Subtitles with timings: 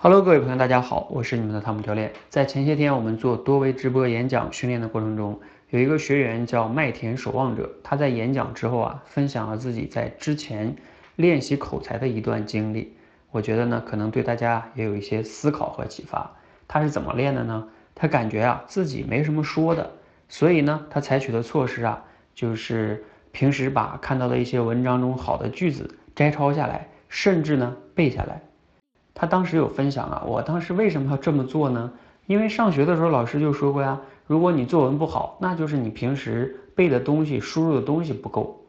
[0.00, 2.12] Hello，各位朋友，大家好，我是你们的汤姆教练。
[2.28, 5.40] 在前些天我们做多维直播演讲训练的过程中，
[5.70, 10.76] 有一个学员叫麦田守望者，他在演讲之后啊，分享了自己在之前
[11.16, 12.94] 练习口才的一段经历。
[13.32, 16.30] 我觉得呢，可能对大家也有一些思考和启发。
[16.68, 17.66] 他是怎么练的呢？
[17.96, 19.90] 他感觉啊自己没什么说的，
[20.28, 22.04] 所以呢，他采取的措施啊，
[22.36, 28.42] 就是平时把看到的一些文章中好的句子摘抄下来，甚至呢背下来。
[29.20, 31.90] 他当时有分享啊，我当时为什么要这么做呢？
[32.26, 38.64] 因为上学的时候老师就说过呀，如果你作文不好，那就是你平时背的东西、输入的东西不够。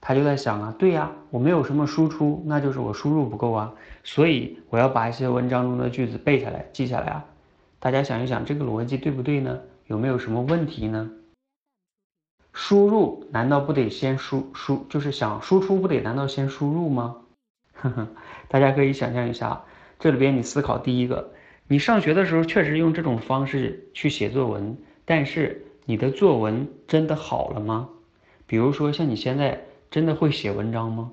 [0.00, 3.72] 他就在想啊，对呀，我没有什么输出，那就是我输入不够啊，
[4.04, 7.24] 所以我要把一些文章中的句子背下来、记下来啊。
[7.80, 9.58] 大家想一想，这个逻辑对不对呢？
[9.88, 11.10] 有没有什么问题呢？
[12.52, 17.16] 输入难道不得先输输，就是想输出不得难道先输入吗？
[17.74, 18.06] 呵呵，
[18.48, 19.64] 大家可以想象一下。
[20.02, 21.30] 这里边你思考第一个，
[21.68, 27.88] 你上学的时候确实用这种方式去写作文，但是你的作文真的好了吗？
[28.48, 31.12] 比如说像你现在真的会写文章吗？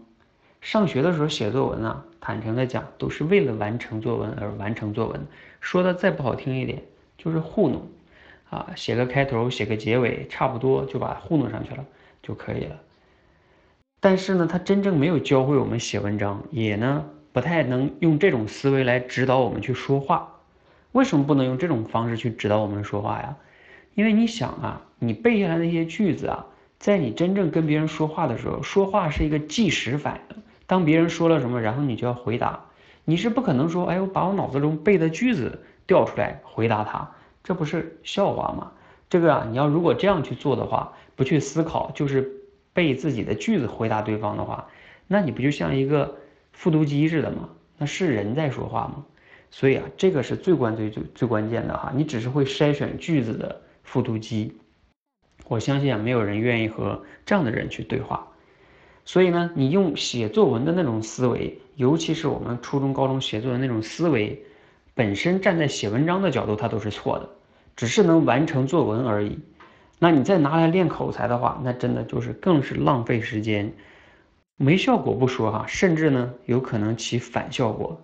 [0.60, 5.22] 上学的时候写作文啊，坦诚的讲，都是为了完成作文而完成作文，
[5.62, 6.82] 说的再不好听一点，
[7.16, 7.88] 就是糊弄，
[8.50, 11.86] 啊，写个开头，写个结尾，差不多就把它糊弄上去了
[12.24, 12.82] 就可以了。
[14.00, 17.06] 但是呢，他真正没有教会我们写文章，也呢。
[17.40, 20.42] 不太能用这种思维来指导我们去说话，
[20.92, 23.38] 为什么不能用这种方式去指导我们说话呀？
[23.96, 26.46] 因为你想啊，你背下来那些句子啊，
[26.80, 30.36] 在你真正跟别人说话的时候，说话是一个即时反应。
[30.68, 32.66] 当别人说了什么，然后你就要回答，
[33.06, 37.10] 你是不可能说，哎，我把我脑子中背的句子调出来回答他，
[37.42, 38.74] 这不是笑话吗？
[39.10, 42.30] 这个啊，你要如果这样去做的话，不去思考，就是
[42.74, 44.68] 背自己的句子回答对方的话，
[45.08, 46.18] 那你不就像一个？
[46.60, 49.06] 复读机似的嘛，那是人在说话吗？
[49.50, 51.94] 所以啊，这个是最关最最最关键的哈。
[51.96, 54.58] 你只是会筛选句子的复读机，
[55.48, 58.28] 我相信啊，没有人愿意和这样的人去对话。
[59.06, 64.44] 所以呢，你用写作文的那种思维，尤其是我们初中、高中写作文那种思维，
[64.94, 67.30] 本身站在写文章的角度，它都是错的，
[67.78, 69.40] 只是能完成作文而已。
[69.98, 73.72] 那你再拿来练口才的话，那真的就是更是浪费时间。
[74.62, 78.02] 没效果不说哈，甚至呢有可能起反效果。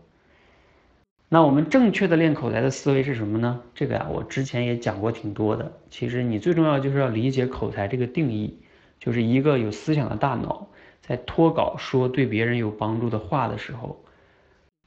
[1.28, 3.62] 那我们正确的练口才的思维是什么呢？
[3.74, 5.74] 这个呀，我之前也讲过挺多的。
[5.90, 8.58] 其实你最重要就是要理解口才这个定义，
[9.02, 10.70] 就是一个有思想的大脑
[11.02, 14.02] 在脱稿说对别人有帮助的话的时候，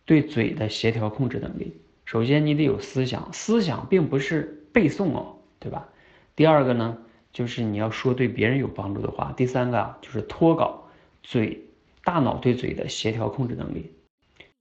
[0.06, 1.76] 对嘴的协调控制能力。
[2.06, 5.86] 首先你得有思想，思想并不是背诵哦，对吧？
[6.34, 6.96] 第二个呢，
[7.30, 9.34] 就是你要说对别人有帮助的话。
[9.36, 10.87] 第三个啊，就是脱稿。
[11.30, 11.60] 嘴、
[12.04, 13.92] 大脑对嘴的协调控制能力，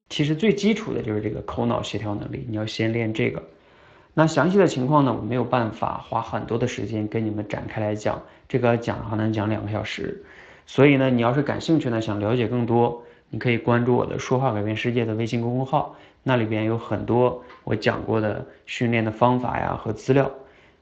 [0.09, 2.45] 其实最基础的就是这个口脑协调能力。
[2.49, 3.41] 你要先练这个。
[4.13, 8.21] 那详细的情况呢，我没有办法花很多的时间跟你们展开来讲。
[8.49, 10.25] 这个讲还能讲两个小时。
[10.65, 20.29] 所以呢，你要是感兴趣呢，想了解更多，你可以关注我的“说话改变世界”的微信公众号，那里边有很多我讲过的训练的方法呀和资料。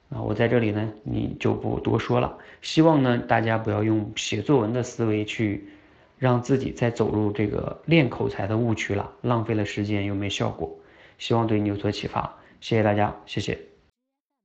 [0.10, 2.38] 啊，我在这里呢，你就不多说了。
[2.62, 5.68] 希望呢，大家不要用写作文的思维去
[6.18, 10.74] 让自己再走入这个练口才的误区了，浪费了时间又没效果。
[11.18, 13.75] 希望对你有所启发，谢谢大家，谢谢。